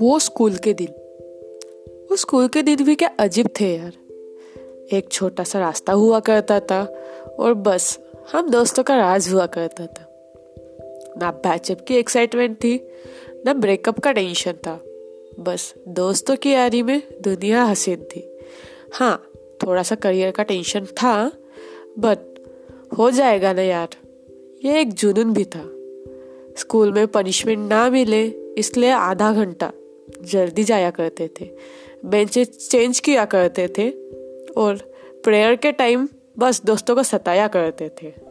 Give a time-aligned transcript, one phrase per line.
[0.00, 0.88] वो स्कूल के दिन।
[2.10, 3.92] वो स्कूल के दिन भी क्या अजीब थे यार।
[4.92, 6.82] एक छोटा सा रास्ता हुआ करता था
[7.38, 7.98] और बस
[8.32, 10.06] हम दोस्तों का राज हुआ करता था।
[11.18, 12.88] ना बैचअप की एक्साइटमेंट थी,
[13.46, 14.80] ना ब्रेकअप का टेंशन था।
[15.40, 18.38] बस दोस्तों की यारी में दुनिया हसीन थी।
[18.92, 19.30] हाँ
[19.62, 21.32] थोड़ा सा करियर का टेंशन था
[21.98, 22.18] बट
[22.98, 23.88] हो जाएगा ना यार।
[24.64, 25.64] ये एक जुनून भी था।
[26.58, 28.26] स्कूल में पनिशमेंट ना मिले,
[28.58, 29.72] इसलिए आधा घंटा
[30.22, 31.50] जल्दी जाया करते थे।
[32.04, 33.90] बेंचे चेंज किया करते थे
[34.56, 34.76] और
[35.24, 38.26] प्रेयर के टाइम बस दोस्तों को सताया करते थे।